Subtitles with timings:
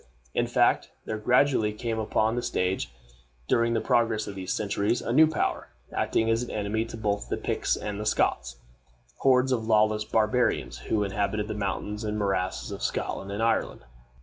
[0.33, 2.91] In fact, there gradually came upon the stage,
[3.47, 7.29] during the progress of these centuries, a new power, acting as an enemy to both
[7.29, 8.55] the Picts and Scots;
[9.17, 13.81] hordes of lawless barbarians, who inhabited the mountains and morasses of Scotland and Ireland.